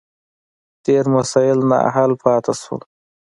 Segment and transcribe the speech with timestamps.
[0.85, 2.81] ډېر مسایل نا حل پاتې شول.